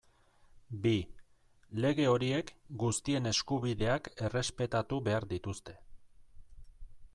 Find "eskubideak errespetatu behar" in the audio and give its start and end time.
3.33-5.31